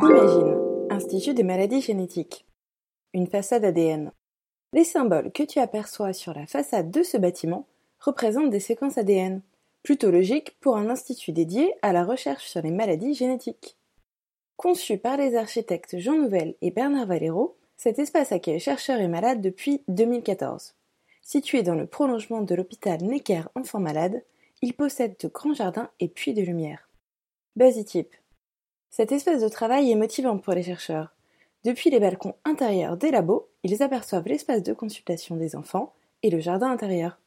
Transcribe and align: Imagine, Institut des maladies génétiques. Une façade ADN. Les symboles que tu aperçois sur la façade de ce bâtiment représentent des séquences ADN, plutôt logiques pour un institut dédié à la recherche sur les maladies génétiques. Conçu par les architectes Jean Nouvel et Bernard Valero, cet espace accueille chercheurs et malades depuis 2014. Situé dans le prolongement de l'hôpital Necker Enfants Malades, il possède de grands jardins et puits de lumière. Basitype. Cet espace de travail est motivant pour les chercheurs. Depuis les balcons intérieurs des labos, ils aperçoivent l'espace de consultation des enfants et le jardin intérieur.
Imagine, 0.00 0.86
Institut 0.90 1.34
des 1.34 1.42
maladies 1.42 1.80
génétiques. 1.80 2.46
Une 3.14 3.26
façade 3.26 3.64
ADN. 3.64 4.12
Les 4.72 4.84
symboles 4.84 5.32
que 5.32 5.42
tu 5.42 5.58
aperçois 5.58 6.12
sur 6.12 6.32
la 6.32 6.46
façade 6.46 6.92
de 6.92 7.02
ce 7.02 7.16
bâtiment 7.16 7.66
représentent 7.98 8.50
des 8.50 8.60
séquences 8.60 8.96
ADN, 8.96 9.42
plutôt 9.82 10.12
logiques 10.12 10.56
pour 10.60 10.76
un 10.76 10.88
institut 10.88 11.32
dédié 11.32 11.74
à 11.82 11.92
la 11.92 12.04
recherche 12.04 12.46
sur 12.46 12.62
les 12.62 12.70
maladies 12.70 13.14
génétiques. 13.14 13.76
Conçu 14.56 14.98
par 14.98 15.16
les 15.16 15.34
architectes 15.34 15.98
Jean 15.98 16.16
Nouvel 16.16 16.54
et 16.62 16.70
Bernard 16.70 17.06
Valero, 17.06 17.56
cet 17.76 17.98
espace 17.98 18.30
accueille 18.30 18.60
chercheurs 18.60 19.00
et 19.00 19.08
malades 19.08 19.40
depuis 19.40 19.82
2014. 19.88 20.74
Situé 21.22 21.64
dans 21.64 21.74
le 21.74 21.86
prolongement 21.86 22.42
de 22.42 22.54
l'hôpital 22.54 23.02
Necker 23.02 23.42
Enfants 23.56 23.80
Malades, 23.80 24.22
il 24.62 24.74
possède 24.74 25.16
de 25.18 25.28
grands 25.28 25.54
jardins 25.54 25.90
et 25.98 26.08
puits 26.08 26.34
de 26.34 26.42
lumière. 26.42 26.88
Basitype. 27.56 28.14
Cet 28.90 29.12
espace 29.12 29.40
de 29.40 29.48
travail 29.48 29.90
est 29.90 29.96
motivant 29.96 30.36
pour 30.38 30.52
les 30.52 30.62
chercheurs. 30.62 31.14
Depuis 31.64 31.88
les 31.88 32.00
balcons 32.00 32.34
intérieurs 32.44 32.96
des 32.96 33.10
labos, 33.10 33.48
ils 33.62 33.82
aperçoivent 33.82 34.26
l'espace 34.26 34.62
de 34.62 34.74
consultation 34.74 35.36
des 35.36 35.56
enfants 35.56 35.94
et 36.22 36.30
le 36.30 36.40
jardin 36.40 36.70
intérieur. 36.70 37.16